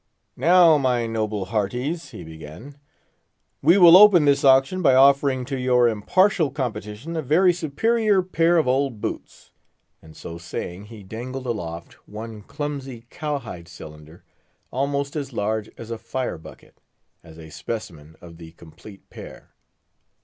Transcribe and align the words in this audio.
"Now, 0.35 0.79
my 0.79 1.05
noble 1.05 1.45
hearties," 1.45 2.09
he 2.09 2.23
began, 2.23 2.75
"we 3.61 3.77
will 3.77 3.95
open 3.95 4.25
this 4.25 4.43
auction 4.43 4.81
by 4.81 4.95
offering 4.95 5.45
to 5.45 5.59
your 5.59 5.87
impartial 5.87 6.49
competition 6.49 7.15
a 7.15 7.21
very 7.21 7.53
superior 7.53 8.23
pair 8.23 8.57
of 8.57 8.67
old 8.67 8.99
boots;" 8.99 9.51
and 10.01 10.17
so 10.17 10.39
saying, 10.39 10.85
he 10.85 11.03
dangled 11.03 11.45
aloft 11.45 11.93
one 12.09 12.41
clumsy 12.41 13.05
cowhide 13.11 13.67
cylinder, 13.67 14.23
almost 14.71 15.15
as 15.15 15.33
large 15.33 15.69
as 15.77 15.91
a 15.91 15.99
fire 15.99 16.39
bucket, 16.39 16.79
as 17.23 17.37
a 17.37 17.51
specimen 17.51 18.15
of 18.21 18.37
the 18.37 18.53
complete 18.53 19.07
pair. 19.11 19.51